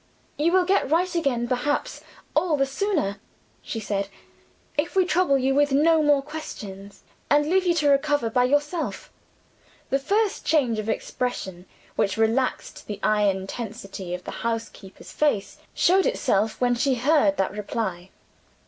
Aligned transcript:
"You 0.35 0.51
will 0.51 0.65
get 0.65 0.89
right 0.89 1.13
again 1.13 1.47
perhaps 1.47 2.01
all 2.35 2.57
the 2.57 2.65
sooner," 2.65 3.19
she 3.61 3.79
said, 3.79 4.09
"if 4.75 4.95
we 4.95 5.05
trouble 5.05 5.37
you 5.37 5.53
with 5.53 5.71
no 5.71 6.01
more 6.01 6.23
questions, 6.23 7.03
and 7.29 7.45
leave 7.47 7.67
you 7.67 7.75
to 7.75 7.89
recover 7.89 8.31
by 8.31 8.45
yourself." 8.45 9.11
The 9.91 9.99
first 9.99 10.43
change 10.43 10.79
of 10.79 10.89
expression 10.89 11.67
which 11.97 12.17
relaxed 12.17 12.87
the 12.87 12.99
iron 13.03 13.45
tensity 13.45 14.15
of 14.15 14.23
the 14.23 14.31
housekeeper's 14.41 15.11
face 15.11 15.59
showed 15.75 16.07
itself 16.07 16.59
when 16.59 16.73
she 16.73 16.95
heard 16.95 17.37
that 17.37 17.51
reply. 17.51 18.09